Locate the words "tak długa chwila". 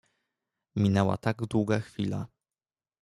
1.17-2.27